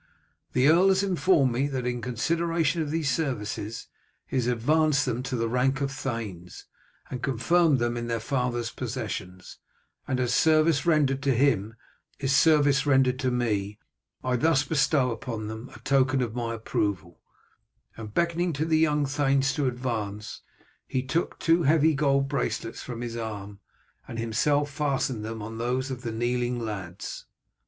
The 0.53 0.67
earl 0.67 0.87
has 0.87 1.03
informed 1.03 1.51
me 1.51 1.67
that 1.67 1.85
in 1.85 2.01
consideration 2.01 2.81
of 2.81 2.89
these 2.89 3.07
services 3.07 3.85
he 4.25 4.35
has 4.35 4.47
advanced 4.47 5.05
them 5.05 5.21
to 5.21 5.35
the 5.35 5.47
rank 5.47 5.79
of 5.79 5.91
thanes, 5.91 6.65
and 7.11 7.21
confirmed 7.21 7.77
them 7.77 7.95
in 7.95 8.07
their 8.07 8.19
father's 8.19 8.71
possessions, 8.71 9.59
and 10.07 10.19
as 10.19 10.33
service 10.33 10.87
rendered 10.87 11.21
to 11.21 11.35
him 11.35 11.75
is 12.17 12.35
service 12.35 12.87
rendered 12.87 13.19
to 13.19 13.29
me, 13.29 13.77
I 14.23 14.37
thus 14.37 14.63
bestow 14.63 15.11
upon 15.11 15.45
them 15.47 15.69
a 15.69 15.77
token 15.77 16.23
of 16.23 16.33
my 16.33 16.55
approval;" 16.55 17.21
and 17.95 18.11
beckoning 18.11 18.53
to 18.53 18.65
the 18.65 18.79
young 18.79 19.05
thanes 19.05 19.53
to 19.53 19.67
advance, 19.67 20.41
he 20.87 21.03
took 21.03 21.37
two 21.37 21.61
heavy 21.61 21.93
gold 21.93 22.27
bracelets 22.27 22.81
from 22.81 23.01
his 23.01 23.15
arm, 23.15 23.59
and 24.07 24.17
himself 24.17 24.71
fastened 24.71 25.23
them 25.23 25.43
on 25.43 25.59
those 25.59 25.91
of 25.91 26.01
the 26.01 26.11
kneeling 26.11 26.57
lads. 26.57 27.27